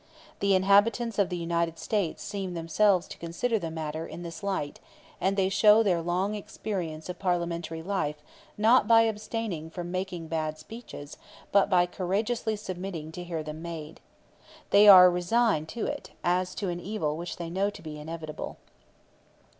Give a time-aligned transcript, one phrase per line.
[0.39, 4.79] The inhabitants of the United States seem themselves to consider the matter in this light;
[5.21, 8.23] and they show their long experience of parliamentary life
[8.57, 11.17] not by abstaining from making bad speeches,
[11.51, 14.01] but by courageously submitting to hear them made.
[14.71, 18.57] They are resigned to it, as to an evil which they know to be inevitable.